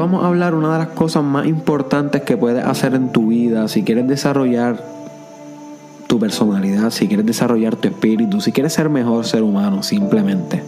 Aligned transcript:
Vamos 0.00 0.24
a 0.24 0.28
hablar 0.28 0.54
una 0.54 0.72
de 0.72 0.78
las 0.78 0.88
cosas 0.88 1.22
más 1.22 1.46
importantes 1.46 2.22
que 2.22 2.34
puedes 2.34 2.64
hacer 2.64 2.94
en 2.94 3.12
tu 3.12 3.26
vida 3.26 3.68
si 3.68 3.82
quieres 3.82 4.08
desarrollar 4.08 4.82
tu 6.06 6.18
personalidad, 6.18 6.88
si 6.88 7.06
quieres 7.06 7.26
desarrollar 7.26 7.76
tu 7.76 7.88
espíritu, 7.88 8.40
si 8.40 8.50
quieres 8.50 8.72
ser 8.72 8.88
mejor 8.88 9.26
ser 9.26 9.42
humano 9.42 9.82
simplemente. 9.82 10.62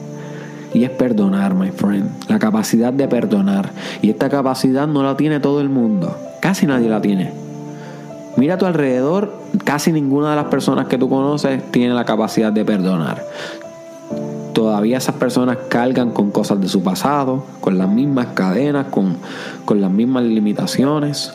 Y 0.74 0.84
es 0.84 0.91
perdonar, 0.91 1.55
my 1.55 1.70
friend. 1.70 2.10
La 2.28 2.38
capacidad 2.38 2.92
de 2.92 3.08
perdonar. 3.08 3.70
Y 4.02 4.10
esta 4.10 4.28
capacidad 4.28 4.86
no 4.86 5.02
la 5.02 5.16
tiene 5.16 5.41
todo 5.41 5.62
el 5.62 5.70
mundo. 5.70 6.14
Casi 6.42 6.66
nadie 6.66 6.91
la 6.91 7.00
tiene. 7.00 7.33
Mira 8.36 8.56
a 8.56 8.58
tu 8.58 8.66
alrededor, 8.66 9.33
casi 9.64 9.92
ninguna 9.92 10.28
de 10.28 10.36
las 10.36 10.48
personas 10.48 10.88
que 10.88 10.98
tú 10.98 11.08
conoces 11.08 11.62
tiene 11.70 11.94
la 11.94 12.05
capacidad 12.05 12.52
de 12.52 12.66
perdonar. 12.66 13.24
Todavía 14.52 14.98
esas 14.98 15.15
personas 15.15 15.56
cargan 15.69 16.11
con 16.11 16.30
cosas 16.30 16.61
de 16.61 16.69
su 16.69 16.83
pasado, 16.83 17.45
con 17.61 17.79
las 17.79 17.88
mismas 17.88 18.29
cadenas, 18.34 18.87
con, 18.91 19.16
con 19.65 19.80
las 19.80 19.91
mismas 19.91 20.25
limitaciones, 20.25 21.33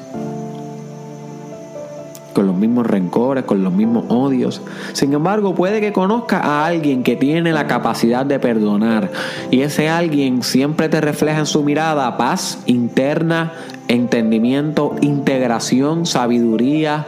con 2.38 2.46
los 2.46 2.56
mismos 2.56 2.86
rencores, 2.86 3.46
con 3.46 3.64
los 3.64 3.74
mismos 3.74 4.06
odios. 4.10 4.62
Sin 4.94 5.12
embargo, 5.14 5.56
puede 5.56 5.82
que 5.82 5.92
conozca 5.92 6.40
a 6.40 6.68
alguien 6.68 7.02
que 7.02 7.16
tiene 7.16 7.52
la 7.52 7.66
capacidad 7.66 8.28
de 8.28 8.38
perdonar 8.40 9.10
y 9.50 9.62
ese 9.62 9.90
alguien 9.90 10.44
siempre 10.44 10.88
te 10.88 11.02
refleja 11.02 11.40
en 11.40 11.48
su 11.48 11.64
mirada 11.64 12.16
paz 12.16 12.60
interna, 12.68 13.54
entendimiento, 13.88 14.96
integración, 15.02 16.06
sabiduría. 16.06 17.08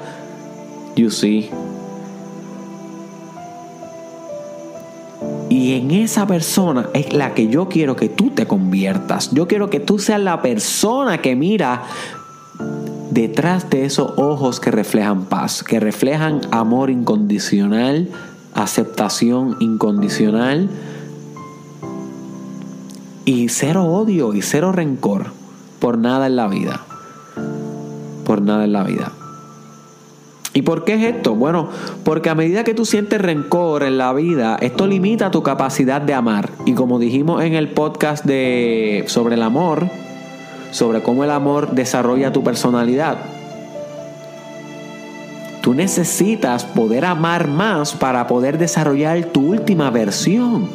You 0.96 1.12
see. 1.12 1.52
Y 5.60 5.74
en 5.74 5.92
esa 5.92 6.26
persona 6.26 6.88
es 6.94 7.12
la 7.12 7.34
que 7.34 7.50
yo 7.50 7.68
quiero 7.68 7.98
que 7.98 8.08
tú 8.08 8.30
te 8.30 8.48
conviertas. 8.48 9.32
Yo 9.32 9.46
quiero 9.46 9.70
que 9.70 9.82
tú 9.82 10.00
seas 10.00 10.22
la 10.22 10.42
persona 10.42 11.18
que 11.18 11.36
mira 11.36 11.84
detrás 13.12 13.70
de 13.70 13.84
esos 13.84 14.14
ojos 14.16 14.62
que 14.62 14.72
reflejan 14.72 15.26
paz, 15.26 15.62
que 15.62 15.82
reflejan 15.82 16.40
amor 16.52 16.90
incondicional, 16.90 18.08
aceptación 18.54 19.58
incondicional 19.60 20.70
y 23.26 23.50
cero 23.50 23.84
odio 23.84 24.34
y 24.34 24.42
cero 24.42 24.72
rencor 24.72 25.26
por 25.80 25.98
nada 25.98 26.28
en 26.28 26.38
la 26.38 26.48
vida. 26.48 26.86
Por 28.24 28.42
nada 28.42 28.64
en 28.64 28.72
la 28.72 28.86
vida. 28.86 29.12
¿Y 30.54 30.64
por 30.64 30.84
qué 30.84 30.96
es 30.96 31.16
esto? 31.16 31.36
Bueno, 31.36 31.70
porque 32.04 32.30
a 32.30 32.36
medida 32.36 32.64
que 32.64 32.74
tú 32.74 32.86
sientes 32.86 33.22
rencor 33.22 33.84
en 33.84 33.98
la 33.98 34.14
vida, 34.14 34.58
esto 34.62 34.88
limita 34.88 35.30
tu 35.30 35.44
capacidad 35.44 36.02
de 36.02 36.14
amar. 36.14 36.50
Y 36.66 36.74
como 36.74 36.98
dijimos 36.98 37.44
en 37.44 37.54
el 37.54 37.70
podcast 37.70 38.26
de 38.26 39.04
sobre 39.08 39.36
el 39.36 39.44
amor, 39.44 39.88
sobre 40.72 41.02
cómo 41.04 41.24
el 41.24 41.32
amor 41.32 41.72
desarrolla 41.72 42.34
tu 42.34 42.44
personalidad. 42.44 43.18
Tú 45.62 45.74
necesitas 45.74 46.64
poder 46.64 47.06
amar 47.06 47.48
más 47.48 47.94
para 47.94 48.26
poder 48.28 48.58
desarrollar 48.58 49.26
tu 49.26 49.52
última 49.52 49.92
versión. 49.92 50.70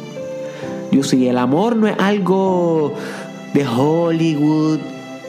Yo 0.91 1.03
si 1.03 1.27
el 1.27 1.37
amor 1.37 1.75
no 1.75 1.87
es 1.87 1.95
algo 1.99 2.93
de 3.53 3.67
Hollywood, 3.67 4.79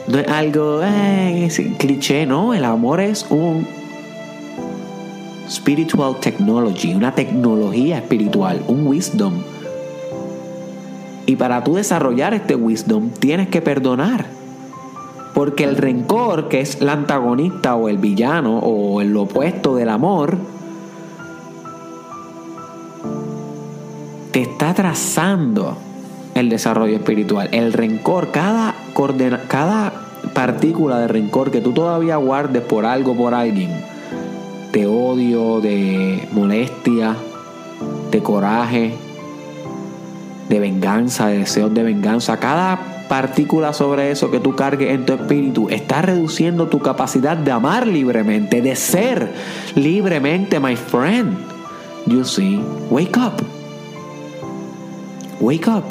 no 0.07 0.19
es 0.19 0.27
algo 0.27 0.81
eh, 0.83 1.49
cliché, 1.77 2.25
no, 2.25 2.53
el 2.53 2.63
amor 2.63 3.01
es 3.01 3.25
un 3.29 3.67
spiritual 5.49 6.19
technology, 6.19 6.93
una 6.93 7.13
tecnología 7.13 7.97
espiritual, 7.97 8.61
un 8.67 8.87
wisdom. 8.87 9.33
Y 11.25 11.35
para 11.35 11.63
tú 11.63 11.75
desarrollar 11.75 12.33
este 12.33 12.55
wisdom 12.55 13.09
tienes 13.09 13.49
que 13.49 13.61
perdonar. 13.61 14.25
Porque 15.33 15.65
el 15.65 15.75
rencor, 15.77 16.47
que 16.49 16.61
es 16.61 16.81
el 16.81 16.89
antagonista 16.89 17.75
o 17.75 17.89
el 17.89 17.97
villano 17.97 18.59
o 18.59 19.01
el 19.01 19.15
opuesto 19.15 19.75
del 19.75 19.89
amor, 19.89 20.37
te 24.31 24.41
está 24.41 24.73
trazando 24.73 25.77
el 26.33 26.49
desarrollo 26.49 26.95
espiritual. 26.95 27.49
El 27.51 27.73
rencor, 27.73 28.31
cada, 28.31 28.75
cada 29.47 29.93
partícula 30.33 30.99
de 30.99 31.07
rencor 31.07 31.51
que 31.51 31.61
tú 31.61 31.71
todavía 31.71 32.17
guardes 32.17 32.63
por 32.63 32.85
algo, 32.85 33.15
por 33.15 33.33
alguien, 33.33 33.71
de 34.77 34.85
odio, 34.85 35.59
de 35.59 36.27
molestia, 36.33 37.15
de 38.11 38.21
coraje, 38.21 38.93
de 40.49 40.59
venganza, 40.59 41.29
de 41.29 41.39
deseos 41.39 41.73
de 41.73 41.81
venganza, 41.81 42.37
cada 42.37 43.05
partícula 43.09 43.73
sobre 43.73 44.11
eso 44.11 44.29
que 44.29 44.39
tú 44.39 44.55
cargues 44.55 44.91
en 44.91 45.03
tu 45.03 45.13
espíritu 45.13 45.67
está 45.71 46.03
reduciendo 46.03 46.67
tu 46.67 46.77
capacidad 46.77 47.35
de 47.35 47.49
amar 47.49 47.87
libremente, 47.87 48.61
de 48.61 48.75
ser 48.75 49.33
libremente, 49.73 50.59
my 50.59 50.75
friend. 50.75 51.35
You 52.05 52.23
see, 52.23 52.61
wake 52.91 53.17
up. 53.17 53.43
Wake 55.39 55.67
up. 55.67 55.85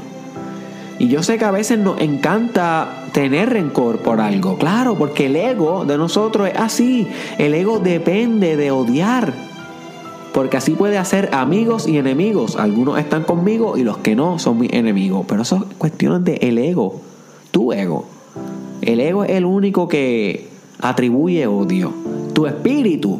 Y 1.00 1.08
yo 1.08 1.24
sé 1.24 1.38
que 1.38 1.44
a 1.44 1.50
veces 1.50 1.80
nos 1.80 2.00
encanta 2.00 3.05
tener 3.16 3.48
rencor 3.48 4.00
por 4.00 4.20
algo, 4.20 4.58
claro, 4.58 4.94
porque 4.94 5.24
el 5.24 5.36
ego 5.36 5.86
de 5.86 5.96
nosotros 5.96 6.50
es 6.50 6.58
así. 6.58 7.08
El 7.38 7.54
ego 7.54 7.78
depende 7.78 8.58
de 8.58 8.70
odiar. 8.70 9.32
Porque 10.34 10.58
así 10.58 10.72
puede 10.72 10.98
hacer 10.98 11.30
amigos 11.32 11.88
y 11.88 11.96
enemigos. 11.96 12.56
Algunos 12.56 12.98
están 12.98 13.22
conmigo 13.22 13.78
y 13.78 13.84
los 13.84 13.96
que 13.96 14.14
no 14.14 14.38
son 14.38 14.58
mis 14.58 14.70
enemigos. 14.74 15.24
Pero 15.26 15.40
eso 15.40 15.56
es 15.66 15.76
cuestión 15.78 16.24
de 16.24 16.34
el 16.42 16.58
ego 16.58 17.00
tu 17.52 17.72
ego. 17.72 18.04
El 18.82 19.00
ego 19.00 19.24
es 19.24 19.30
el 19.30 19.46
único 19.46 19.88
que 19.88 20.48
atribuye 20.82 21.46
odio. 21.46 21.94
Tu 22.34 22.44
espíritu, 22.44 23.18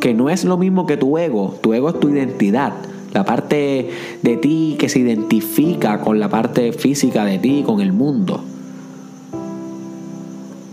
que 0.00 0.14
no 0.14 0.30
es 0.30 0.46
lo 0.46 0.56
mismo 0.56 0.86
que 0.86 0.96
tu 0.96 1.18
ego, 1.18 1.58
tu 1.60 1.74
ego 1.74 1.90
es 1.90 2.00
tu 2.00 2.08
identidad, 2.08 2.72
la 3.12 3.26
parte 3.26 3.90
de 4.22 4.36
ti 4.38 4.76
que 4.78 4.88
se 4.88 5.00
identifica 5.00 6.00
con 6.00 6.18
la 6.18 6.30
parte 6.30 6.72
física 6.72 7.26
de 7.26 7.38
ti, 7.38 7.64
con 7.66 7.82
el 7.82 7.92
mundo. 7.92 8.42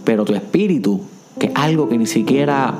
Pero 0.03 0.25
tu 0.25 0.33
espíritu, 0.33 1.01
que 1.39 1.47
es 1.47 1.51
algo 1.55 1.89
que 1.89 1.97
ni 1.97 2.05
siquiera 2.05 2.75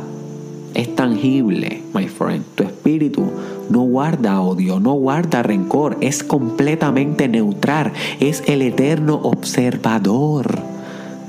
es 0.73 0.95
tangible, 0.95 1.81
my 1.94 2.07
friend. 2.07 2.44
Tu 2.56 2.63
espíritu 2.63 3.29
no 3.69 3.81
guarda 3.81 4.41
odio, 4.41 4.79
no 4.79 4.94
guarda 4.94 5.44
rencor, 5.44 5.97
es 6.01 6.23
completamente 6.23 7.28
neutral, 7.28 7.94
es 8.19 8.44
el 8.47 8.62
eterno 8.62 9.16
observador. 9.16 10.59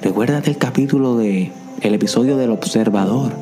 Recuérdate 0.03 0.50
el 0.50 0.59
capítulo 0.59 1.16
de 1.16 1.53
el 1.81 1.94
episodio 1.94 2.37
del 2.37 2.50
observador. 2.50 3.33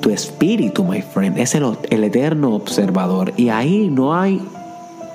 Tu 0.00 0.10
espíritu, 0.10 0.84
my 0.84 1.02
friend, 1.02 1.38
es 1.38 1.54
el, 1.54 1.64
el 1.90 2.04
eterno 2.04 2.54
observador 2.54 3.32
y 3.36 3.48
ahí 3.48 3.88
no 3.90 4.14
hay 4.14 4.40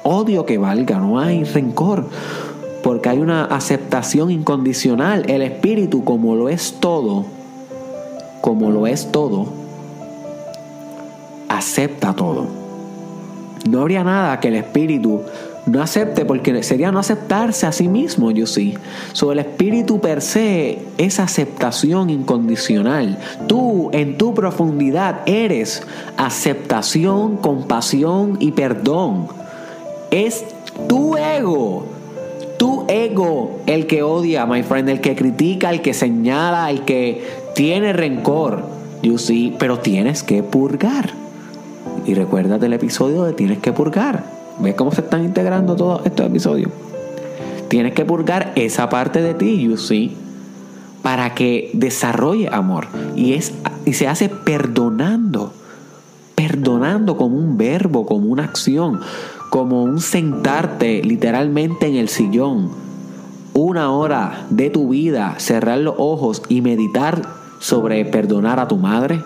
odio 0.03 0.45
que 0.45 0.57
valga, 0.57 0.99
no 0.99 1.19
hay 1.19 1.43
rencor, 1.43 2.05
porque 2.83 3.09
hay 3.09 3.19
una 3.19 3.45
aceptación 3.45 4.29
incondicional. 4.29 5.27
El 5.29 5.41
espíritu, 5.41 6.03
como 6.03 6.35
lo 6.35 6.49
es 6.49 6.75
todo, 6.79 7.25
como 8.41 8.69
lo 8.69 8.85
es 8.85 9.11
todo, 9.11 9.47
acepta 11.49 12.13
todo. 12.13 12.45
No 13.69 13.81
habría 13.81 14.03
nada 14.03 14.39
que 14.41 14.49
el 14.49 14.55
espíritu 14.55 15.21
no 15.65 15.81
acepte 15.81 16.25
porque 16.25 16.61
sería 16.61 16.91
no 16.91 16.99
aceptarse 16.99 17.65
a 17.65 17.71
sí 17.71 17.87
mismo, 17.87 18.31
yo 18.31 18.45
sí. 18.45 18.73
Sobre 19.13 19.39
el 19.39 19.47
espíritu 19.47 20.01
per 20.01 20.21
se 20.21 20.79
es 20.97 21.21
aceptación 21.21 22.09
incondicional. 22.09 23.17
Tú 23.47 23.89
en 23.93 24.17
tu 24.17 24.33
profundidad 24.33 25.21
eres 25.25 25.83
aceptación, 26.17 27.37
compasión 27.37 28.35
y 28.41 28.51
perdón. 28.51 29.27
Es 30.11 30.43
tu 30.89 31.15
ego, 31.15 31.85
tu 32.63 32.85
ego 32.87 33.59
el 33.65 33.87
que 33.87 34.03
odia, 34.03 34.45
my 34.45 34.63
friend, 34.63 34.87
el 34.87 35.01
que 35.01 35.17
critica, 35.17 35.69
el 35.69 35.81
que 35.81 35.93
señala, 35.93 36.71
el 36.71 36.85
que 36.85 37.21
tiene 37.55 37.91
rencor. 37.91 38.63
You 39.01 39.17
see, 39.17 39.53
pero 39.59 39.79
tienes 39.79 40.23
que 40.23 40.43
purgar. 40.43 41.09
Y 42.05 42.13
recuérdate 42.13 42.67
el 42.67 42.71
episodio 42.71 43.25
de 43.25 43.33
tienes 43.33 43.57
que 43.57 43.73
purgar. 43.73 44.23
¿Ves 44.59 44.75
cómo 44.75 44.93
se 44.93 45.01
están 45.01 45.25
integrando 45.25 45.75
todos 45.75 46.05
estos 46.05 46.25
episodios? 46.25 46.71
Tienes 47.67 47.93
que 47.93 48.05
purgar 48.05 48.53
esa 48.55 48.87
parte 48.87 49.21
de 49.21 49.33
ti, 49.33 49.61
you 49.61 49.75
see, 49.75 50.15
para 51.01 51.35
que 51.35 51.69
desarrolle 51.73 52.47
amor. 52.49 52.87
Y, 53.17 53.33
es, 53.33 53.51
y 53.83 53.91
se 53.91 54.07
hace 54.07 54.29
perdonando. 54.29 55.51
Perdonando 56.35 57.17
como 57.17 57.35
un 57.35 57.57
verbo, 57.57 58.05
como 58.05 58.29
una 58.29 58.45
acción, 58.45 59.01
como 59.53 59.83
un 59.83 59.99
sentarte 59.99 61.03
literalmente 61.03 61.85
en 61.85 61.95
el 61.95 62.09
sillón. 62.09 62.71
Una 63.53 63.91
hora 63.91 64.47
de 64.49 64.71
tu 64.71 64.89
vida, 64.89 65.35
cerrar 65.37 65.77
los 65.77 65.93
ojos 65.99 66.41
y 66.49 66.61
meditar 66.61 67.21
sobre 67.59 68.03
perdonar 68.03 68.59
a 68.59 68.67
tu 68.67 68.77
madre, 68.77 69.21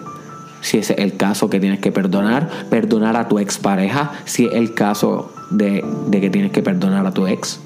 si 0.59 0.79
es 0.79 0.89
el 0.89 1.15
caso 1.15 1.50
que 1.50 1.62
tienes 1.62 1.79
que 1.79 1.94
perdonar, 1.94 2.50
perdonar 2.69 3.15
a 3.15 3.29
tu 3.29 3.39
expareja, 3.39 4.12
si 4.25 4.47
es 4.47 4.53
el 4.53 4.74
caso 4.74 5.31
de, 5.50 5.85
que 6.12 6.30
tienes 6.30 6.51
que 6.51 6.62
perdonar 6.62 7.06
a 7.06 7.13
tu 7.13 7.25
ex, 7.25 7.62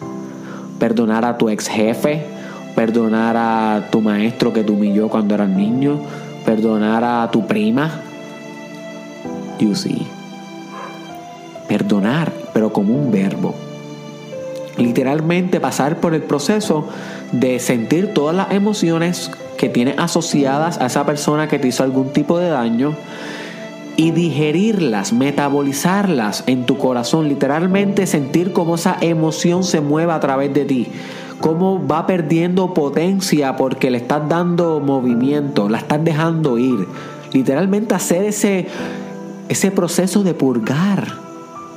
perdonar 0.78 1.26
a 1.26 1.40
tu 1.40 1.50
ex 1.50 1.68
jefe 1.68 2.28
perdonar 2.76 3.38
a 3.38 3.88
tu 3.92 4.02
maestro 4.02 4.54
que 4.54 4.64
te 4.64 4.72
humilló 4.72 5.10
cuando 5.10 5.34
eras 5.34 5.50
niño, 5.50 6.00
perdonar 6.46 7.04
a 7.04 7.32
tu 7.32 7.48
prima. 7.48 7.90
You 9.60 9.74
see. 9.74 10.21
Perdonar, 11.72 12.34
pero 12.54 12.74
como 12.74 12.94
un 12.94 13.14
verbo. 13.14 13.56
Literalmente 14.78 15.62
pasar 15.62 16.02
por 16.02 16.14
el 16.14 16.22
proceso 16.22 16.90
de 17.32 17.60
sentir 17.60 18.14
todas 18.14 18.36
las 18.36 18.52
emociones 18.52 19.32
que 19.58 19.70
tienes 19.70 19.98
asociadas 19.98 20.82
a 20.82 20.88
esa 20.88 21.06
persona 21.06 21.48
que 21.48 21.60
te 21.60 21.70
hizo 21.70 21.84
algún 21.84 22.12
tipo 22.12 22.40
de 22.40 22.50
daño 22.50 22.94
y 23.96 24.12
digerirlas, 24.12 25.14
metabolizarlas 25.14 26.44
en 26.46 26.66
tu 26.66 26.78
corazón, 26.78 27.30
literalmente 27.30 28.06
sentir 28.06 28.52
cómo 28.52 28.76
esa 28.76 28.98
emoción 29.00 29.64
se 29.64 29.80
mueve 29.80 30.12
a 30.12 30.20
través 30.20 30.54
de 30.54 30.66
ti, 30.66 30.88
cómo 31.40 31.88
va 31.88 32.06
perdiendo 32.06 32.74
potencia 32.74 33.56
porque 33.56 33.90
le 33.90 34.00
estás 34.00 34.28
dando 34.28 34.82
movimiento, 34.82 35.70
la 35.70 35.78
estás 35.78 36.04
dejando 36.04 36.58
ir. 36.58 36.86
Literalmente 37.32 37.96
hacer 37.96 38.26
ese, 38.26 38.68
ese 39.48 39.72
proceso 39.72 40.22
de 40.22 40.34
purgar, 40.34 41.31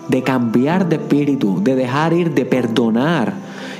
de 0.08 0.22
cambiar 0.22 0.88
de 0.88 0.96
espíritu, 0.96 1.62
de 1.62 1.74
dejar 1.74 2.12
ir, 2.12 2.34
de 2.34 2.44
perdonar. 2.44 3.34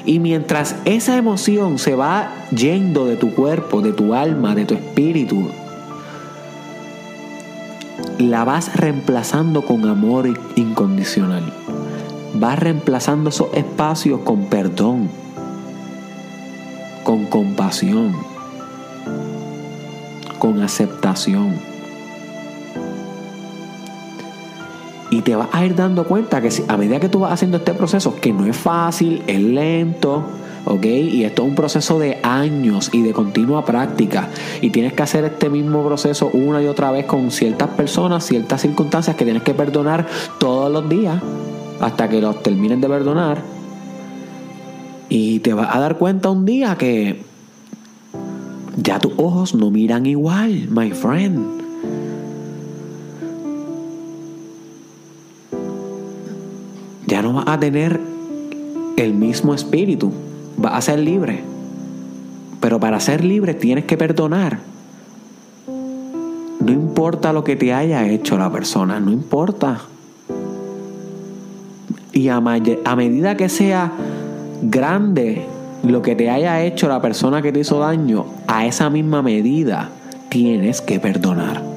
Y 0.07 0.19
mientras 0.19 0.77
esa 0.85 1.17
emoción 1.17 1.79
se 1.79 1.95
va 1.95 2.31
yendo 2.51 3.07
de 3.07 3.17
tu 3.17 3.35
cuerpo, 3.35 3.81
de 3.81 3.93
tu 3.93 4.15
alma, 4.15 4.55
de 4.55 4.65
tu 4.65 4.75
espíritu, 4.75 5.49
la 8.19 8.45
vas 8.45 8.75
reemplazando 8.77 9.63
con 9.63 9.87
amor 9.87 10.29
incondicional. 10.57 11.53
Vas 12.35 12.59
reemplazando 12.59 13.31
esos 13.31 13.49
espacios 13.55 14.21
con 14.21 14.47
perdón, 14.47 15.09
con 17.05 17.27
compasión, 17.27 18.15
con 20.39 20.61
aceptación. 20.63 21.74
Y 25.15 25.23
te 25.23 25.37
vas 25.37 25.49
a 25.53 25.65
ir 25.65 25.77
dando 25.77 26.03
cuenta 26.03 26.41
que 26.41 26.51
a 26.67 26.77
medida 26.77 26.99
que 26.99 27.09
tú 27.09 27.21
vas 27.21 27.33
haciendo 27.33 27.59
este 27.59 27.73
proceso, 27.73 28.17
que 28.17 28.33
no 28.33 28.47
es 28.47 28.57
fácil, 28.57 29.23
es 29.29 29.41
lento, 29.41 30.25
¿ok? 30.65 30.85
Y 30.85 31.23
esto 31.23 31.45
es 31.45 31.49
un 31.51 31.55
proceso 31.55 32.01
de 32.01 32.19
años 32.25 32.91
y 32.93 33.03
de 33.03 33.13
continua 33.13 33.65
práctica. 33.65 34.29
Y 34.61 34.71
tienes 34.71 34.93
que 34.93 35.05
hacer 35.05 35.25
este 35.25 35.49
mismo 35.49 35.87
proceso 35.87 36.31
una 36.33 36.61
y 36.61 36.67
otra 36.67 36.91
vez 36.91 37.07
con 37.07 37.31
ciertas 37.31 37.69
personas, 37.69 38.27
ciertas 38.27 38.63
circunstancias 38.63 39.15
que 39.15 39.25
tienes 39.25 39.45
que 39.45 39.55
perdonar 39.55 40.05
todos 40.41 40.73
los 40.73 40.89
días 40.89 41.23
hasta 41.81 42.09
que 42.09 42.21
los 42.21 42.43
termines 42.43 42.81
de 42.81 42.89
perdonar. 42.89 43.41
Y 45.09 45.39
te 45.39 45.55
vas 45.55 45.73
a 45.73 45.79
dar 45.79 45.97
cuenta 45.97 46.29
un 46.31 46.45
día 46.45 46.75
que 46.75 47.23
ya 48.79 48.99
tus 48.99 49.13
ojos 49.17 49.55
no 49.55 49.71
miran 49.71 50.07
igual, 50.07 50.67
my 50.71 50.91
friend. 50.91 51.64
Ya 57.15 57.23
no 57.23 57.33
vas 57.35 57.45
a 57.47 57.61
tener 57.61 58.01
el 58.97 59.15
mismo 59.15 59.55
espíritu 59.55 60.11
vas 60.57 60.75
a 60.75 60.81
ser 60.81 60.99
libre. 60.99 61.45
Pero 62.59 62.81
para 62.81 62.99
ser 62.99 63.23
libre 63.23 63.55
tienes 63.55 63.85
que 63.85 63.97
perdonar. 63.97 64.59
No 66.59 66.73
importa 66.73 67.33
lo 67.33 67.45
que 67.45 67.55
te 67.55 67.73
haya 67.73 68.05
hecho 68.09 68.37
la 68.37 68.51
persona, 68.51 68.99
no 68.99 69.13
importa. 69.13 69.83
Y 72.13 72.31
a, 72.31 72.39
a, 72.39 72.97
medida 72.97 73.37
que 73.37 73.49
sea 73.49 73.93
grande 74.63 75.47
lo 75.85 76.03
que 76.03 76.17
te 76.17 76.31
haya 76.31 76.65
hecho 76.65 76.89
la 76.89 77.01
persona 77.01 77.43
que 77.43 77.53
te 77.53 77.61
hizo 77.61 77.79
daño, 77.79 78.25
a 78.49 78.67
esa 78.67 78.91
misma 78.91 79.23
medida 79.23 79.89
tienes 80.31 80.81
que 80.81 80.99
perdonar. 80.99 81.74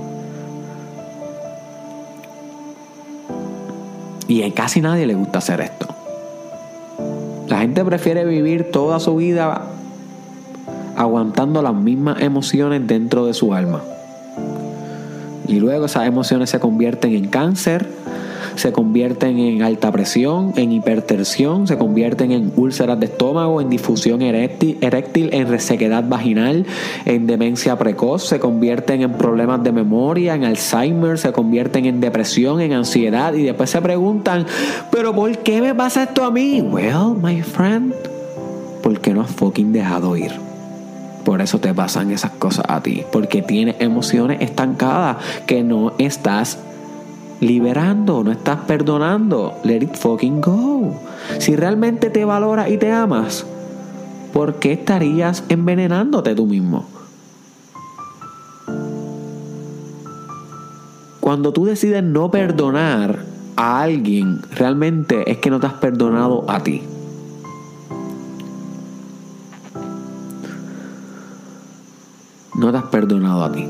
Y 4.37 4.43
a 4.43 4.53
casi 4.53 4.81
nadie 4.81 5.07
le 5.07 5.15
gusta 5.15 5.39
hacer 5.39 5.61
esto. 5.61 5.87
La 7.47 7.57
gente 7.57 7.83
prefiere 7.83 8.23
vivir 8.23 8.69
toda 8.71 8.99
su 8.99 9.15
vida 9.15 9.63
aguantando 10.95 11.63
las 11.63 11.73
mismas 11.73 12.21
emociones 12.21 12.85
dentro 12.85 13.25
de 13.25 13.33
su 13.33 13.55
alma. 13.55 13.81
Y 15.47 15.59
luego 15.59 15.87
esas 15.87 16.05
emociones 16.05 16.51
se 16.51 16.59
convierten 16.59 17.15
en 17.15 17.29
cáncer, 17.29 17.89
se 18.57 18.71
convierten 18.71 19.39
en 19.39 19.62
alta 19.62 19.92
presión, 19.92 20.54
en 20.56 20.71
hipertensión, 20.71 21.68
se 21.68 21.77
convierten 21.77 22.31
en 22.31 22.51
úlceras 22.56 23.00
de 23.00 23.06
estómago, 23.06 23.62
en 23.62 23.69
difusión 23.69 24.21
eréctil, 24.21 25.30
en 25.33 25.48
resequedad 25.48 26.04
vaginal, 26.07 26.65
en 27.06 27.27
demencia 27.27 27.77
precoz, 27.77 28.27
se 28.27 28.39
convierten 28.39 29.01
en 29.01 29.13
problemas 29.13 29.63
de 29.63 29.71
memoria, 29.71 30.36
en 30.36 30.44
Alzheimer, 30.44 31.18
se 31.18 31.31
convierten 31.31 31.86
en 31.86 32.01
depresión, 32.01 32.62
en 32.62 32.74
ansiedad 32.74 33.33
y 33.33 33.44
después 33.44 33.69
se 33.69 33.81
preguntan, 33.81 34.45
pero 34.92 35.13
¿por 35.13 35.38
qué 35.39 35.62
me 35.62 35.75
pasa 35.75 36.04
esto 36.04 36.24
a 36.24 36.31
mí? 36.31 36.62
Well, 36.62 37.15
my 37.21 37.42
friend, 37.42 37.94
porque 38.81 39.13
no 39.13 39.21
has 39.21 39.31
fucking 39.31 39.71
dejado 39.71 40.15
ir. 40.18 40.31
Por 41.24 41.42
eso 41.42 41.59
te 41.59 41.74
pasan 41.74 42.12
esas 42.12 42.31
cosas 42.31 42.63
a 42.69 42.81
ti. 42.81 43.04
Porque 43.12 43.42
tienes 43.42 43.75
emociones 43.80 44.39
estancadas 44.39 45.18
que 45.45 45.62
no 45.62 45.92
estás 45.98 46.57
liberando, 47.39 48.23
no 48.23 48.31
estás 48.31 48.59
perdonando. 48.61 49.59
Let 49.63 49.83
it 49.83 49.95
fucking 49.95 50.41
go. 50.41 50.99
Si 51.39 51.55
realmente 51.55 52.09
te 52.09 52.25
valoras 52.25 52.69
y 52.69 52.77
te 52.77 52.91
amas, 52.91 53.45
¿por 54.33 54.55
qué 54.55 54.73
estarías 54.73 55.43
envenenándote 55.49 56.35
tú 56.35 56.45
mismo? 56.45 56.85
Cuando 61.19 61.51
tú 61.51 61.65
decides 61.65 62.03
no 62.03 62.31
perdonar 62.31 63.19
a 63.57 63.81
alguien, 63.81 64.41
realmente 64.56 65.29
es 65.29 65.39
que 65.39 65.49
no 65.49 65.59
te 65.59 65.67
has 65.67 65.73
perdonado 65.73 66.49
a 66.49 66.63
ti. 66.63 66.83
No 72.56 72.71
te 72.71 72.77
has 72.77 72.85
perdonado 72.85 73.44
a 73.44 73.51
ti. 73.51 73.67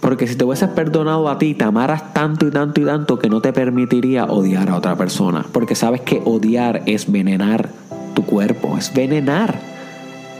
Porque 0.00 0.26
si 0.26 0.36
te 0.36 0.44
hubieses 0.44 0.68
perdonado 0.70 1.28
a 1.28 1.38
ti, 1.38 1.54
te 1.54 1.64
amaras 1.64 2.12
tanto 2.12 2.46
y 2.46 2.50
tanto 2.50 2.80
y 2.80 2.84
tanto 2.84 3.18
que 3.18 3.28
no 3.28 3.40
te 3.40 3.52
permitiría 3.52 4.24
odiar 4.26 4.68
a 4.68 4.76
otra 4.76 4.96
persona. 4.96 5.44
Porque 5.52 5.74
sabes 5.74 6.00
que 6.02 6.20
odiar 6.24 6.82
es 6.86 7.10
venenar 7.10 7.68
tu 8.14 8.24
cuerpo, 8.24 8.76
es 8.76 8.92
venenar. 8.92 9.58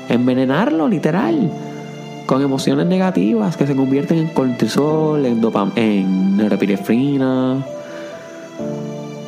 Envenenarlo 0.09 0.89
literal. 0.89 1.51
Con 2.27 2.43
emociones 2.43 2.87
negativas 2.87 3.57
que 3.57 3.67
se 3.67 3.77
convierten 3.77 4.19
en 4.19 4.29
cortisol, 4.29 5.25
en 5.27 5.41
dopamina, 5.41 5.81
en 5.81 6.37
norepinefrina. 6.37 7.65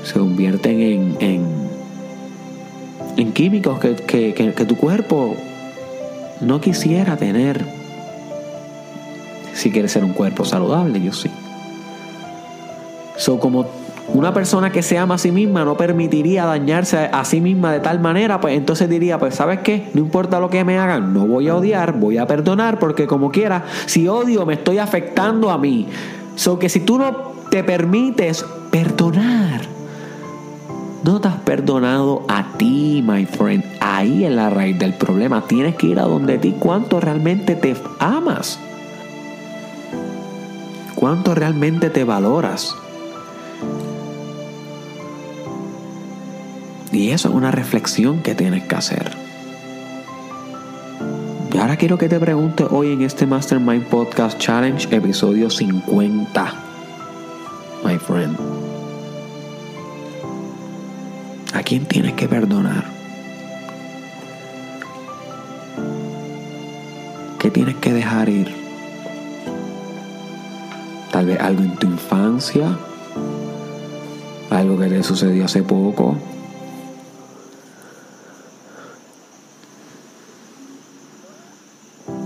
Se 0.03 0.19
convierten 0.19 0.81
en, 0.81 1.17
en, 1.21 1.43
en 3.17 3.33
químicos 3.33 3.79
que, 3.79 3.95
que, 3.95 4.35
que 4.35 4.65
tu 4.65 4.77
cuerpo 4.77 5.35
no 6.41 6.61
quisiera 6.61 7.17
tener 7.17 7.78
si 9.59 9.71
quieres 9.71 9.93
ser 9.93 10.05
un 10.05 10.13
cuerpo 10.13 10.45
saludable, 10.45 11.03
yo 11.03 11.13
sí. 11.13 11.29
So, 13.17 13.41
como 13.41 13.67
una 14.15 14.33
persona 14.33 14.71
que 14.71 14.83
se 14.83 14.97
ama 14.97 15.17
a 15.17 15.19
sí 15.19 15.33
misma 15.33 15.65
no 15.65 15.77
permitiría 15.77 16.47
dañarse 16.47 16.97
a 16.97 17.25
sí 17.25 17.41
misma 17.41 17.73
de 17.73 17.81
tal 17.81 17.99
manera, 17.99 18.41
pues 18.41 18.57
entonces 18.57 18.89
diría, 18.89 19.19
pues 19.19 19.35
sabes 19.35 19.59
qué, 19.61 19.91
no 19.95 20.01
importa 20.01 20.39
lo 20.39 20.49
que 20.49 20.65
me 20.65 20.79
hagan, 20.79 21.13
no 21.13 21.27
voy 21.27 21.49
a 21.49 21.57
odiar, 21.57 21.99
voy 21.99 22.19
a 22.19 22.27
perdonar, 22.27 22.79
porque 22.79 23.07
como 23.07 23.31
quiera, 23.31 23.65
si 23.87 24.07
odio 24.07 24.47
me 24.47 24.55
estoy 24.55 24.79
afectando 24.79 25.51
a 25.51 25.59
mí. 25.59 25.89
So 26.37 26.59
que 26.59 26.69
si 26.69 26.81
tú 26.81 26.99
no 26.99 27.33
te 27.51 27.65
permites 27.65 28.45
perdonar, 28.71 29.63
no 31.03 31.21
te 31.21 31.29
has 31.29 31.37
perdonado 31.39 32.23
a 32.29 32.57
ti, 32.57 33.03
my 33.05 33.27
friend. 33.27 33.65
Ahí 33.81 34.25
es 34.25 34.31
la 34.31 34.51
raíz 34.51 34.79
del 34.79 34.95
problema. 34.95 35.43
Tienes 35.47 35.75
que 35.75 35.89
ir 35.89 35.99
a 35.99 36.05
donde 36.05 36.39
ti 36.39 36.55
cuánto 36.59 37.01
realmente 37.01 37.57
te 37.57 37.75
amas 37.99 38.61
cuánto 40.99 41.33
realmente 41.33 41.91
te 41.91 42.03
valoras. 42.03 42.75
Y 46.91 47.11
eso 47.11 47.29
es 47.29 47.35
una 47.37 47.53
reflexión 47.53 48.21
que 48.21 48.35
tienes 48.35 48.65
que 48.65 48.75
hacer. 48.75 49.13
Y 51.55 51.59
ahora 51.59 51.77
quiero 51.77 51.99
que 51.99 52.09
te 52.09 52.19
pregunte 52.19 52.65
hoy 52.69 52.93
en 52.93 53.03
este 53.03 53.27
Mastermind 53.27 53.85
Podcast 53.85 54.39
Challenge, 54.41 54.89
episodio 54.95 55.49
50. 55.49 56.55
My 57.85 57.97
friend. 57.99 58.37
¿A 61.55 61.63
quién 61.63 61.87
tienes 61.87 62.15
que 62.15 62.27
perdonar? 62.27 62.85
¿Qué 67.39 67.53
tienes 67.53 67.77
que 67.77 67.93
dejar 67.93 68.29
ir? 68.29 68.68
tal 71.19 71.27
vez 71.27 71.41
algo 71.41 71.65
en 71.65 71.75
tu 71.75 71.89
infancia, 71.89 72.79
algo 74.51 74.79
que 74.79 74.87
te 74.87 75.03
sucedió 75.03 75.47
hace 75.47 75.65
poco. 75.65 76.17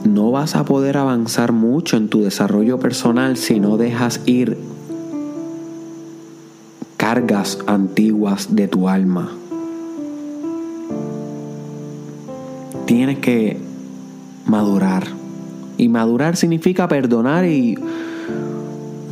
No 0.04 0.30
vas 0.30 0.56
a 0.56 0.66
poder 0.66 0.98
avanzar 0.98 1.52
mucho 1.52 1.96
en 1.96 2.10
tu 2.10 2.22
desarrollo 2.22 2.78
personal 2.80 3.38
si 3.38 3.60
no 3.60 3.78
dejas 3.78 4.20
ir 4.26 4.58
cargas 6.98 7.60
antiguas 7.66 8.54
de 8.54 8.68
tu 8.68 8.90
alma. 8.90 9.32
Tienes 12.84 13.20
que 13.20 13.56
madurar. 14.44 15.06
Y 15.78 15.88
madurar 15.88 16.36
significa 16.36 16.88
perdonar 16.88 17.46
y 17.46 17.78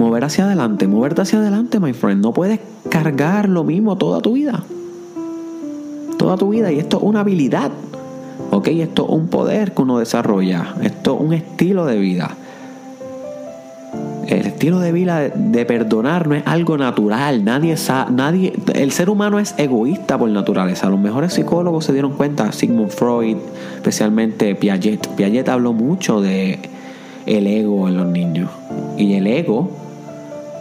mover 0.00 0.24
hacia 0.24 0.46
adelante. 0.46 0.88
Moverte 0.88 1.22
hacia 1.22 1.38
adelante, 1.38 1.78
my 1.78 1.92
friend. 1.92 2.22
No 2.22 2.32
puedes 2.32 2.58
cargar 2.88 3.48
lo 3.48 3.64
mismo 3.64 3.96
toda 3.96 4.20
tu 4.20 4.32
vida. 4.32 4.62
Toda 6.18 6.36
tu 6.36 6.48
vida. 6.48 6.72
Y 6.72 6.78
esto 6.78 6.96
es 6.96 7.02
una 7.02 7.20
habilidad. 7.20 7.70
Ok, 8.50 8.68
esto 8.68 9.04
es 9.04 9.10
un 9.10 9.28
poder 9.28 9.72
que 9.72 9.82
uno 9.82 9.98
desarrolla. 9.98 10.74
Esto 10.82 11.14
es 11.14 11.20
un 11.20 11.32
estilo 11.34 11.84
de 11.84 11.98
vida. 11.98 12.30
El 14.26 14.46
estilo 14.46 14.78
de 14.78 14.92
vida 14.92 15.28
de, 15.28 15.66
perdonar 15.66 16.28
no 16.28 16.36
es 16.36 16.46
algo 16.46 16.78
natural. 16.78 17.44
Nadie 17.44 17.76
sabe, 17.76 18.12
nadie, 18.12 18.52
el 18.74 18.92
ser 18.92 19.10
humano 19.10 19.38
es 19.38 19.54
egoísta 19.58 20.16
por 20.18 20.30
naturaleza. 20.30 20.88
Los 20.88 21.00
mejores 21.00 21.34
psicólogos 21.34 21.84
se 21.84 21.92
dieron 21.92 22.12
cuenta, 22.12 22.52
Sigmund 22.52 22.90
Freud, 22.90 23.36
especialmente 23.74 24.54
Piaget. 24.54 25.08
Piaget 25.08 25.48
habló 25.48 25.72
mucho 25.72 26.20
de 26.20 26.60
el 27.26 27.46
ego 27.46 27.88
en 27.88 27.96
los 27.96 28.06
niños. 28.06 28.50
Y 28.96 29.14
el 29.14 29.26
ego, 29.26 29.79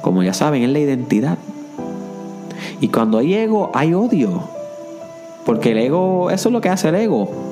como 0.01 0.23
ya 0.23 0.33
saben, 0.33 0.63
es 0.63 0.69
la 0.69 0.79
identidad. 0.79 1.37
Y 2.81 2.89
cuando 2.89 3.17
hay 3.17 3.33
ego, 3.33 3.71
hay 3.73 3.93
odio. 3.93 4.43
Porque 5.45 5.71
el 5.71 5.79
ego, 5.79 6.29
eso 6.31 6.49
es 6.49 6.53
lo 6.53 6.61
que 6.61 6.69
hace 6.69 6.89
el 6.89 6.95
ego 6.95 7.49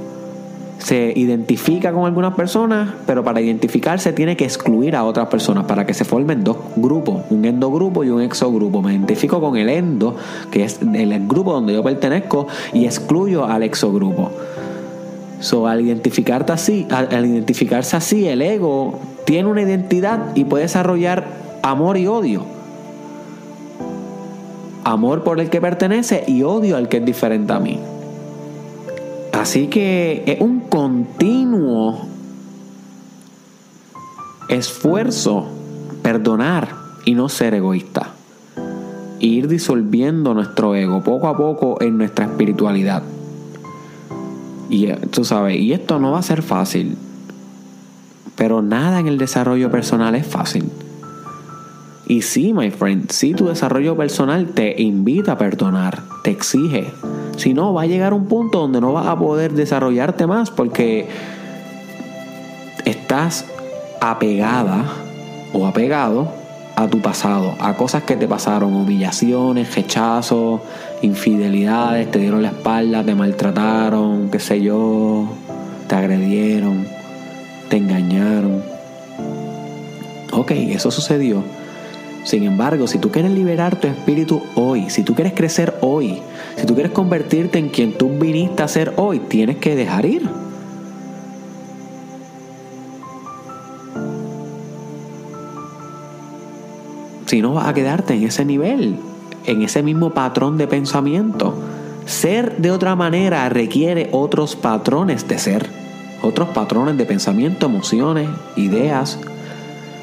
se 0.78 1.12
identifica 1.16 1.92
con 1.92 2.06
algunas 2.06 2.34
personas, 2.34 2.90
pero 3.06 3.24
para 3.24 3.42
identificarse 3.42 4.14
tiene 4.14 4.38
que 4.38 4.46
excluir 4.46 4.96
a 4.96 5.04
otras 5.04 5.28
personas 5.28 5.66
para 5.66 5.86
que 5.86 5.94
se 5.94 6.06
formen 6.06 6.44
dos 6.44 6.58
grupos, 6.76 7.24
un 7.30 7.46
endogrupo 7.46 8.04
y 8.04 8.10
un 8.10 8.22
exogrupo. 8.22 8.82
Me 8.82 8.94
identifico 8.94 9.42
con 9.42 9.58
el 9.58 9.70
endo, 9.70 10.16
que 10.52 10.64
es 10.64 10.80
el 10.82 11.28
grupo 11.28 11.54
donde 11.54 11.74
yo 11.74 11.84
pertenezco, 11.84 12.48
y 12.74 12.86
excluyo 12.86 13.46
al 13.46 13.64
exogrupo. 13.64 14.32
So, 15.40 15.68
al, 15.68 15.82
identificarte 15.82 16.52
así, 16.52 16.88
al 16.90 17.26
identificarse 17.26 17.96
así, 17.96 18.28
el 18.28 18.42
ego 18.42 19.00
tiene 19.26 19.50
una 19.50 19.62
identidad 19.62 20.36
y 20.36 20.46
puede 20.46 20.64
desarrollar 20.64 21.26
amor 21.70 21.98
y 21.98 22.08
odio. 22.08 22.44
Amor 24.84 25.24
por 25.24 25.40
el 25.40 25.50
que 25.50 25.60
pertenece 25.60 26.24
y 26.28 26.44
odio 26.44 26.78
al 26.78 26.88
que 26.88 26.98
es 26.98 27.06
diferente 27.06 27.52
a 27.54 27.60
mí. 27.60 27.80
Así 29.34 29.68
que 29.68 30.24
es 30.26 30.42
un 30.42 30.62
continuo 30.62 32.00
esfuerzo 34.50 35.46
perdonar 36.02 36.70
y 37.06 37.14
no 37.14 37.30
ser 37.30 37.54
egoísta. 37.54 38.14
ir 39.20 39.48
disolviendo 39.48 40.36
nuestro 40.36 40.76
ego 40.76 41.02
poco 41.02 41.28
a 41.28 41.36
poco 41.36 41.82
en 41.82 41.98
nuestra 41.98 42.26
espiritualidad. 42.26 43.02
Y 44.70 44.88
eh, 44.88 45.00
tú 45.10 45.26
sabes, 45.26 45.60
y 45.60 45.74
esto 45.74 46.00
no 46.00 46.12
va 46.12 46.20
a 46.20 46.24
ser 46.24 46.44
fácil. 46.44 46.98
Pero 48.36 48.62
nada 48.62 49.00
en 49.00 49.08
el 49.08 49.18
desarrollo 49.18 49.72
personal 49.72 50.14
es 50.14 50.28
fácil. 50.28 50.70
Y 52.08 52.22
sí, 52.22 52.54
my 52.54 52.72
friend, 52.72 53.12
sí 53.12 53.34
tu 53.34 53.48
desarrollo 53.48 53.98
personal 53.98 54.48
te 54.48 54.82
invita 54.82 55.34
a 55.34 55.38
perdonar, 55.38 56.02
te 56.24 56.32
exige 56.32 56.94
si 57.38 57.54
no, 57.54 57.72
va 57.72 57.84
a 57.84 57.86
llegar 57.86 58.16
un 58.16 58.26
punto 58.26 58.60
donde 58.60 58.82
no 58.82 58.94
vas 58.94 59.06
a 59.06 59.18
poder 59.18 59.54
desarrollarte 59.54 60.26
más 60.26 60.50
porque 60.50 61.08
estás 62.84 63.46
apegada 64.02 64.86
o 65.54 65.68
apegado 65.68 66.32
a 66.76 66.88
tu 66.88 67.00
pasado, 67.00 67.54
a 67.60 67.76
cosas 67.76 68.04
que 68.04 68.16
te 68.16 68.28
pasaron, 68.28 68.74
humillaciones, 68.74 69.76
rechazos, 69.76 70.62
infidelidades, 71.04 72.10
te 72.10 72.20
dieron 72.20 72.42
la 72.42 72.50
espalda, 72.50 73.04
te 73.04 73.14
maltrataron, 73.14 74.30
qué 74.32 74.40
sé 74.40 74.62
yo, 74.62 75.28
te 75.88 75.96
agredieron, 75.96 76.88
te 77.70 77.78
engañaron. 77.78 78.64
Ok, 80.32 80.52
eso 80.52 80.90
sucedió. 80.90 81.44
Sin 82.28 82.44
embargo, 82.44 82.88
si 82.88 83.00
tú 83.00 83.10
quieres 83.10 83.32
liberar 83.32 83.80
tu 83.80 83.88
espíritu 83.88 84.44
hoy, 84.56 84.90
si 84.90 85.02
tú 85.04 85.16
quieres 85.16 85.32
crecer 85.32 85.76
hoy, 85.80 86.22
si 86.58 86.66
tú 86.66 86.74
quieres 86.74 86.92
convertirte 86.92 87.58
en 87.58 87.70
quien 87.70 87.94
tú 87.94 88.10
viniste 88.20 88.64
a 88.64 88.68
ser 88.68 88.92
hoy, 88.98 89.20
tienes 89.20 89.56
que 89.60 89.78
dejar 89.78 90.06
ir. 90.06 90.28
Si 97.28 97.42
no 97.42 97.54
vas 97.54 97.70
a 97.70 97.74
quedarte 97.74 98.16
en 98.16 98.24
ese 98.24 98.44
nivel, 98.44 98.98
en 99.46 99.62
ese 99.62 99.82
mismo 99.82 100.10
patrón 100.10 100.58
de 100.58 100.68
pensamiento. 100.68 101.54
Ser 102.08 102.58
de 102.58 102.72
otra 102.72 102.98
manera 102.98 103.48
requiere 103.48 104.10
otros 104.12 104.58
patrones 104.58 105.30
de 105.30 105.40
ser, 105.40 105.70
otros 106.22 106.50
patrones 106.50 106.98
de 106.98 107.06
pensamiento, 107.06 107.68
emociones, 107.68 108.28
ideas. 108.58 109.18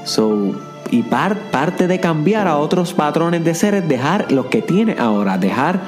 So, 0.06 0.54
y 0.90 1.02
parte 1.02 1.86
de 1.88 2.00
cambiar 2.00 2.46
a 2.46 2.58
otros 2.58 2.94
patrones 2.94 3.44
de 3.44 3.54
ser 3.54 3.74
es 3.74 3.88
dejar 3.88 4.30
lo 4.30 4.48
que 4.48 4.62
tiene 4.62 4.96
ahora, 4.98 5.38
dejar 5.38 5.80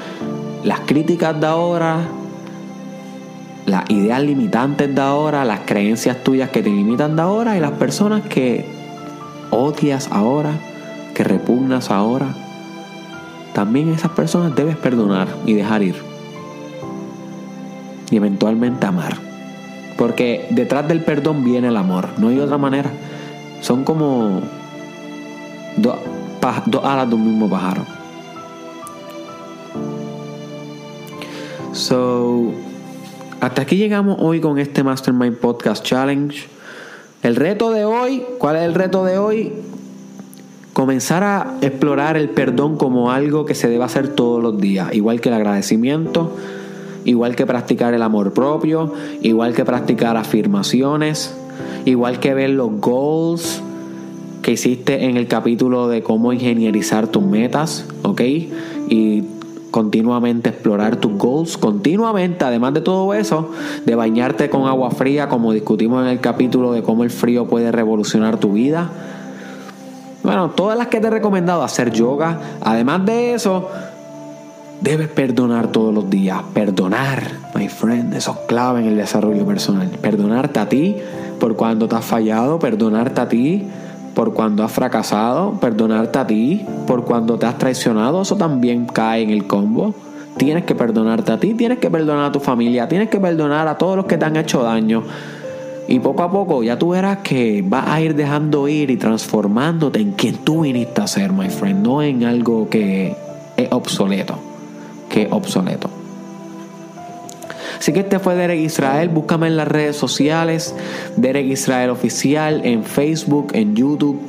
las 0.63 0.81
críticas 0.81 1.39
de 1.39 1.47
ahora, 1.47 1.99
las 3.65 3.89
ideas 3.89 4.21
limitantes 4.21 4.93
de 4.93 5.01
ahora, 5.01 5.45
las 5.45 5.61
creencias 5.61 6.23
tuyas 6.23 6.49
que 6.49 6.63
te 6.63 6.69
limitan 6.69 7.15
de 7.15 7.21
ahora 7.21 7.57
y 7.57 7.59
las 7.59 7.71
personas 7.73 8.23
que 8.23 8.65
odias 9.51 10.09
ahora, 10.11 10.51
que 11.13 11.23
repugnas 11.23 11.91
ahora. 11.91 12.27
También 13.53 13.89
esas 13.89 14.11
personas 14.11 14.55
debes 14.55 14.77
perdonar 14.77 15.27
y 15.45 15.53
dejar 15.53 15.83
ir. 15.83 15.95
Y 18.09 18.17
eventualmente 18.17 18.85
amar. 18.85 19.17
Porque 19.97 20.47
detrás 20.51 20.87
del 20.87 21.01
perdón 21.03 21.43
viene 21.43 21.69
el 21.69 21.77
amor. 21.77 22.07
No 22.17 22.29
hay 22.29 22.39
otra 22.39 22.57
manera. 22.57 22.91
Son 23.61 23.83
como 23.83 24.41
dos, 25.77 25.95
alas 26.83 27.09
de 27.09 27.15
un 27.15 27.25
mismo 27.25 27.49
pájaro. 27.49 27.83
So, 31.73 32.51
hasta 33.39 33.61
aquí 33.61 33.77
llegamos 33.77 34.17
hoy 34.19 34.41
con 34.41 34.57
este 34.57 34.83
Mastermind 34.83 35.37
Podcast 35.37 35.83
Challenge. 35.83 36.47
El 37.21 37.35
reto 37.35 37.71
de 37.71 37.85
hoy, 37.85 38.23
¿cuál 38.39 38.55
es 38.55 38.63
el 38.63 38.73
reto 38.73 39.05
de 39.05 39.17
hoy? 39.17 39.53
Comenzar 40.73 41.23
a 41.23 41.57
explorar 41.61 42.17
el 42.17 42.29
perdón 42.29 42.77
como 42.77 43.11
algo 43.11 43.45
que 43.45 43.55
se 43.55 43.67
debe 43.67 43.83
hacer 43.83 44.09
todos 44.09 44.41
los 44.41 44.59
días, 44.59 44.93
igual 44.93 45.21
que 45.21 45.29
el 45.29 45.35
agradecimiento, 45.35 46.35
igual 47.05 47.35
que 47.35 47.45
practicar 47.45 47.93
el 47.93 48.01
amor 48.01 48.33
propio, 48.33 48.93
igual 49.21 49.53
que 49.53 49.65
practicar 49.65 50.17
afirmaciones, 50.17 51.35
igual 51.85 52.19
que 52.19 52.33
ver 52.33 52.51
los 52.51 52.79
goals, 52.79 53.61
que 54.47 54.53
hiciste 54.53 55.03
en 55.03 55.17
el 55.17 55.27
capítulo 55.27 55.89
de 55.89 56.01
cómo 56.01 56.31
ingenierizar 56.31 57.09
tus 57.09 57.21
metas, 57.21 57.83
¿ok? 58.03 58.21
Y 58.87 59.25
continuamente 59.71 60.47
explorar 60.47 60.95
tus 60.95 61.17
goals, 61.17 61.57
continuamente, 61.57 62.45
además 62.45 62.73
de 62.73 62.79
todo 62.79 63.13
eso, 63.13 63.51
de 63.85 63.95
bañarte 63.95 64.49
con 64.49 64.65
agua 64.65 64.89
fría, 64.91 65.27
como 65.27 65.51
discutimos 65.51 66.01
en 66.05 66.11
el 66.11 66.21
capítulo 66.21 66.71
de 66.71 66.81
cómo 66.81 67.03
el 67.03 67.09
frío 67.09 67.45
puede 67.47 67.73
revolucionar 67.73 68.37
tu 68.37 68.53
vida. 68.53 68.89
Bueno, 70.23 70.51
todas 70.51 70.77
las 70.77 70.87
que 70.87 71.01
te 71.01 71.07
he 71.07 71.09
recomendado, 71.09 71.61
hacer 71.61 71.91
yoga, 71.91 72.39
además 72.61 73.05
de 73.05 73.33
eso, 73.33 73.67
debes 74.79 75.09
perdonar 75.09 75.73
todos 75.73 75.93
los 75.93 76.09
días. 76.09 76.41
Perdonar, 76.53 77.33
my 77.53 77.67
friend, 77.67 78.13
eso 78.13 78.31
es 78.31 78.37
clave 78.47 78.79
en 78.79 78.85
el 78.85 78.95
desarrollo 78.95 79.45
personal. 79.45 79.89
Perdonarte 80.01 80.61
a 80.61 80.69
ti 80.69 80.95
por 81.37 81.57
cuando 81.57 81.89
te 81.89 81.97
has 81.97 82.05
fallado, 82.05 82.59
perdonarte 82.59 83.19
a 83.19 83.27
ti 83.27 83.67
por 84.17 84.33
cuando 84.33 84.63
has 84.63 84.71
fracasado, 84.71 85.59
perdonarte 85.59 86.17
a 86.17 86.25
ti 86.25 86.65
por 86.87 87.05
cuando 87.05 87.37
te 87.37 87.45
has 87.45 87.59
traicionado, 87.59 88.23
eso 88.23 88.35
también 88.35 88.87
cae 88.87 89.21
en 89.21 89.29
el 89.29 89.45
combo. 89.45 89.93
Tienes 90.37 90.63
que 90.63 90.73
perdonarte 90.73 91.33
a 91.33 91.39
ti, 91.39 91.53
tienes 91.53 91.77
que 91.77 91.91
perdonar 91.91 92.25
a 92.25 92.31
tu 92.31 92.39
familia, 92.39 92.87
tienes 92.87 93.09
que 93.09 93.19
perdonar 93.19 93.67
a 93.67 93.77
todos 93.77 93.95
los 93.95 94.07
que 94.07 94.17
te 94.17 94.25
han 94.25 94.35
hecho 94.35 94.63
daño. 94.63 95.03
Y 95.87 95.99
poco 95.99 96.23
a 96.23 96.31
poco 96.31 96.63
ya 96.63 96.79
tú 96.79 96.89
verás 96.89 97.19
que 97.19 97.63
vas 97.63 97.89
a 97.89 98.01
ir 98.01 98.15
dejando 98.15 98.67
ir 98.67 98.89
y 98.89 98.97
transformándote 98.97 99.99
en 99.99 100.13
quien 100.13 100.37
tú 100.37 100.61
viniste 100.61 100.99
a 100.99 101.05
ser, 101.05 101.31
my 101.31 101.51
friend, 101.51 101.85
no 101.85 102.01
en 102.01 102.23
algo 102.23 102.67
que 102.71 103.15
es 103.55 103.71
obsoleto, 103.71 104.39
que 105.09 105.23
es 105.23 105.27
obsoleto. 105.29 105.91
Así 107.77 107.93
que 107.93 108.01
este 108.01 108.19
fue 108.19 108.35
Derek 108.35 108.59
Israel. 108.59 109.09
Búscame 109.09 109.47
en 109.47 109.57
las 109.57 109.67
redes 109.67 109.95
sociales. 109.95 110.75
Derek 111.15 111.45
Israel 111.47 111.89
Oficial. 111.89 112.61
En 112.65 112.83
Facebook, 112.83 113.51
en 113.53 113.75
YouTube. 113.75 114.19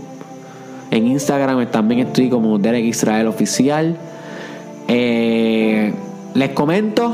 En 0.90 1.06
Instagram 1.06 1.66
también 1.70 2.06
estoy 2.06 2.28
como 2.28 2.58
Derek 2.58 2.84
Israel 2.84 3.26
Oficial. 3.26 3.96
Eh, 4.88 5.92
les 6.34 6.50
comento. 6.50 7.12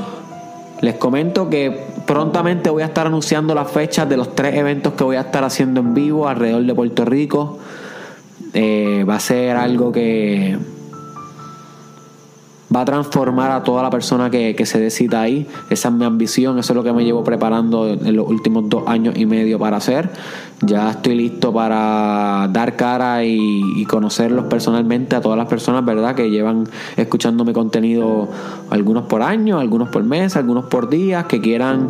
Les 0.81 0.95
comento 0.97 1.49
que 1.49 1.81
prontamente 2.07 2.71
voy 2.71 2.83
a 2.83 2.87
estar 2.87 3.07
anunciando 3.07 3.55
las 3.55 3.71
fechas 3.71 4.09
de 4.09 4.17
los 4.17 4.35
tres 4.35 4.55
eventos 4.57 4.95
que 4.95 5.05
voy 5.05 5.17
a 5.17 5.23
estar 5.23 5.45
haciendo 5.45 5.81
en 5.81 5.95
vivo 5.95 6.29
alrededor 6.29 6.65
de 6.65 6.75
Puerto 6.75 7.05
Rico. 7.05 7.59
Eh, 8.53 9.05
va 9.09 9.17
a 9.17 9.21
ser 9.21 9.57
algo 9.57 9.91
que 9.91 10.57
va 12.75 12.81
a 12.81 12.85
transformar 12.85 13.51
a 13.51 13.63
toda 13.63 13.83
la 13.83 13.91
persona 13.91 14.31
que, 14.31 14.65
se 14.65 14.81
decida 14.81 15.21
ahí. 15.21 15.47
Esa 15.71 15.89
es 15.89 15.95
mi 15.95 16.05
ambición, 16.05 16.59
eso 16.59 16.73
es 16.73 16.77
lo 16.77 16.83
que 16.83 16.93
me 16.93 17.05
llevo 17.05 17.23
preparando 17.23 17.89
en 17.89 18.17
los 18.17 18.27
últimos 18.29 18.69
dos 18.69 18.85
años 18.87 19.15
y 19.17 19.27
medio 19.27 19.59
para 19.59 19.77
hacer. 19.77 20.11
Ya 20.63 20.91
estoy 20.91 21.17
listo 21.17 21.53
para 21.53 22.49
dar 22.51 22.77
cara 22.77 23.25
y, 23.25 23.85
conocerlos 23.85 24.47
personalmente 24.47 25.15
a 25.15 25.21
todas 25.21 25.37
las 25.37 25.47
personas, 25.47 25.85
¿verdad? 25.85 26.15
Que 26.15 26.31
llevan 26.31 26.67
escuchando 26.97 27.45
mi 27.45 27.53
contenido, 27.53 28.29
algunos 28.71 29.05
por 29.05 29.23
año, 29.23 29.61
algunos 29.61 29.91
por 29.91 30.03
mes, 30.03 30.37
algunos 30.37 30.65
por 30.65 30.89
días, 30.89 31.27
que 31.27 31.41
quieran 31.41 31.87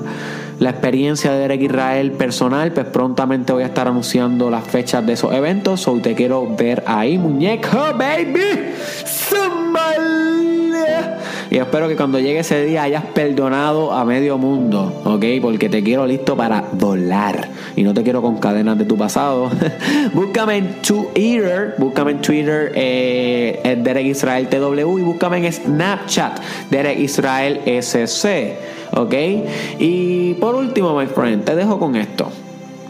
la 0.58 0.70
experiencia 0.70 1.32
de 1.32 1.38
Derek 1.40 1.62
Israel 1.62 2.12
personal, 2.12 2.72
pues 2.72 2.86
prontamente 2.86 3.52
voy 3.52 3.62
a 3.62 3.66
estar 3.66 3.88
anunciando 3.88 4.50
las 4.50 4.64
fechas 4.64 5.06
de 5.06 5.14
esos 5.14 5.32
eventos. 5.32 5.86
O 5.88 5.98
te 5.98 6.14
quiero 6.14 6.46
ver 6.56 6.82
ahí, 6.86 7.16
muñeco, 7.16 7.78
baby. 7.96 8.40
Y 11.50 11.58
espero 11.58 11.88
que 11.88 11.96
cuando 11.96 12.18
llegue 12.18 12.40
ese 12.40 12.64
día 12.64 12.82
hayas 12.82 13.04
perdonado 13.06 13.92
a 13.92 14.04
medio 14.04 14.38
mundo, 14.38 15.02
¿ok? 15.04 15.24
Porque 15.40 15.68
te 15.68 15.82
quiero 15.82 16.06
listo 16.06 16.36
para 16.36 16.64
volar. 16.72 17.48
Y 17.76 17.82
no 17.82 17.94
te 17.94 18.02
quiero 18.02 18.22
con 18.22 18.38
cadenas 18.38 18.78
de 18.78 18.84
tu 18.84 18.96
pasado. 18.96 19.50
búscame 20.14 20.56
en 20.58 20.82
Twitter, 20.82 21.74
búscame 21.78 22.12
en 22.12 22.20
Twitter, 22.20 22.72
eh, 22.74 23.78
Derek 23.82 24.06
Israel 24.06 24.48
TW 24.48 24.98
y 24.98 25.02
búscame 25.02 25.46
en 25.46 25.52
Snapchat, 25.52 26.40
Derek 26.70 26.98
Israel 26.98 27.60
SC, 27.66 28.54
¿ok? 28.92 29.14
Y 29.78 30.34
por 30.34 30.54
último, 30.54 30.96
my 30.98 31.06
friend, 31.06 31.44
te 31.44 31.54
dejo 31.54 31.78
con 31.78 31.96
esto. 31.96 32.30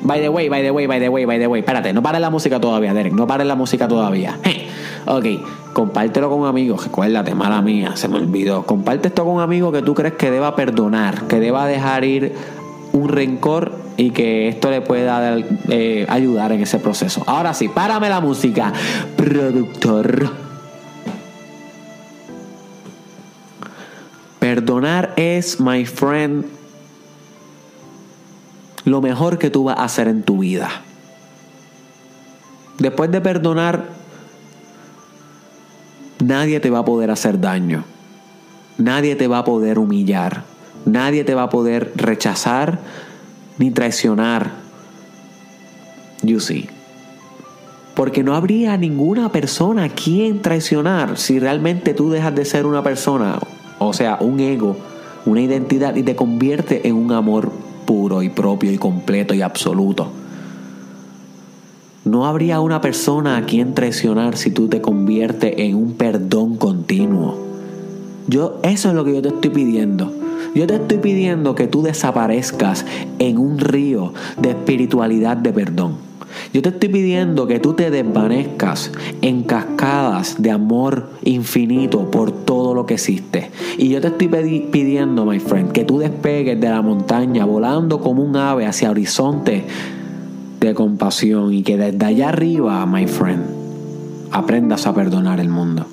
By 0.03 0.21
the 0.21 0.29
way, 0.29 0.51
by 0.51 0.63
the 0.63 0.71
way, 0.71 0.87
by 0.87 1.01
the 1.01 1.09
way, 1.09 1.25
by 1.25 1.39
the 1.39 1.47
way. 1.47 1.61
Espérate, 1.61 1.93
no 1.95 2.03
pares 2.03 2.21
la 2.21 2.29
música 2.29 2.61
todavía, 2.61 2.93
Derek. 2.93 3.15
No 3.15 3.27
pares 3.27 3.47
la 3.47 3.55
música 3.55 3.89
todavía. 3.89 4.39
ok, 5.07 5.73
compártelo 5.73 6.31
con 6.31 6.41
un 6.41 6.47
amigo. 6.47 6.77
Recuérdate, 6.77 7.35
mala 7.35 7.63
mía, 7.63 7.97
se 7.97 8.09
me 8.09 8.19
olvidó. 8.19 8.65
Comparte 8.65 9.09
esto 9.09 9.25
con 9.25 9.35
un 9.35 9.41
amigo 9.41 9.73
que 9.73 9.83
tú 9.83 9.95
crees 9.95 10.15
que 10.15 10.31
deba 10.31 10.57
perdonar, 10.57 11.27
que 11.27 11.41
deba 11.41 11.67
dejar 11.67 12.05
ir 12.05 12.35
un 12.93 13.09
rencor 13.09 13.73
y 13.97 14.11
que 14.11 14.49
esto 14.49 14.71
le 14.71 14.81
pueda 14.81 15.37
eh, 15.69 16.07
ayudar 16.09 16.53
en 16.53 16.63
ese 16.63 16.79
proceso. 16.79 17.23
Ahora 17.27 17.55
sí, 17.55 17.69
párame 17.69 18.09
la 18.09 18.21
música, 18.21 18.73
productor. 19.17 20.31
Perdonar 24.39 25.15
es, 25.17 25.61
my 25.61 25.85
friend, 25.87 26.45
lo 28.85 29.01
mejor 29.01 29.39
que 29.39 29.51
tú 29.51 29.65
vas 29.65 29.79
a 29.79 29.85
hacer 29.85 30.09
en 30.09 30.23
tu 30.23 30.39
vida. 30.39 30.69
Después 32.79 33.11
de 33.11 33.21
perdonar, 33.21 33.85
nadie 36.27 36.61
te 36.61 36.71
va 36.71 36.81
a 36.81 36.85
poder 36.85 37.11
hacer 37.11 37.41
daño. 37.41 37.85
Nadie 38.79 39.17
te 39.17 39.29
va 39.29 39.39
a 39.39 39.45
poder 39.45 39.79
humillar. 39.79 40.45
Nadie 40.85 41.25
te 41.25 41.35
va 41.35 41.45
a 41.45 41.49
poder 41.51 41.93
rechazar 41.97 42.79
ni 43.59 43.71
traicionar. 43.71 44.53
You 46.23 46.41
see. 46.41 46.69
Porque 47.95 48.25
no 48.25 48.35
habría 48.35 48.77
ninguna 48.77 49.31
persona 49.31 49.85
a 49.85 49.89
quien 49.89 50.43
traicionar 50.43 51.17
si 51.17 51.39
realmente 51.39 51.95
tú 51.95 52.11
dejas 52.11 52.35
de 52.35 52.45
ser 52.45 52.67
una 52.67 52.83
persona, 52.83 53.39
o 53.79 53.93
sea, 53.93 54.19
un 54.21 54.41
ego, 54.41 54.77
una 55.27 55.41
identidad 55.41 55.95
y 55.95 56.03
te 56.03 56.17
convierte 56.17 56.89
en 56.89 56.97
un 56.97 57.13
amor 57.13 57.53
puro 57.87 58.23
y 58.23 58.31
propio 58.31 58.73
y 58.73 58.79
completo 58.79 59.33
y 59.33 59.43
absoluto. 59.43 60.11
No 62.05 62.27
habría 62.27 62.61
una 62.61 62.83
persona 62.83 63.39
a 63.39 63.47
quien 63.47 63.73
traicionar 63.73 64.37
si 64.37 64.51
tú 64.51 64.69
te 64.69 64.83
conviertes 64.83 65.55
en 65.57 65.75
un 65.75 65.95
perdón 65.95 66.57
continuo. 66.57 67.39
Yo, 68.29 68.61
eso 68.63 68.91
es 68.91 68.95
lo 68.95 69.07
que 69.07 69.15
yo 69.15 69.23
te 69.23 69.29
estoy 69.29 69.51
pidiendo. 69.51 70.13
Yo 70.55 70.67
te 70.67 70.75
estoy 70.75 70.99
pidiendo 70.99 71.55
que 71.55 71.67
tú 71.67 71.83
desaparezcas 71.83 72.85
en 73.19 73.39
un 73.39 73.59
río 73.59 74.13
de 74.39 74.51
espiritualidad 74.51 75.39
de 75.39 75.53
perdón. 75.55 75.97
Yo 76.53 76.61
te 76.61 76.69
estoy 76.69 76.91
pidiendo 76.91 77.47
que 77.47 77.59
tú 77.59 77.73
te 77.73 77.91
desvanezcas 77.91 78.93
en 79.23 79.43
cascadas 79.43 80.43
de 80.43 80.51
amor 80.51 81.09
infinito 81.23 82.11
por 82.11 82.33
todo 82.33 82.75
lo 82.75 82.85
que 82.85 82.95
existe. 82.95 83.51
Y 83.79 83.89
yo 83.89 84.03
te 84.03 84.09
estoy 84.09 84.29
pidiendo, 84.71 85.25
my 85.25 85.41
friend, 85.41 85.73
que 85.73 85.85
tú 85.85 85.99
despegues 86.01 86.61
de 86.61 86.69
la 86.69 86.83
montaña 86.83 87.47
volando 87.47 88.01
como 88.01 88.23
un 88.23 88.37
ave 88.37 88.67
hacia 88.67 88.91
horizonte 88.91 89.65
de 90.65 90.75
compasión 90.75 91.53
y 91.53 91.63
que 91.63 91.77
desde 91.77 92.05
allá 92.05 92.31
arriba, 92.31 92.85
my 92.87 93.07
friend, 93.07 93.43
aprendas 94.33 94.87
a 94.87 94.95
perdonar 94.95 95.39
el 95.39 95.49
mundo. 95.49 95.87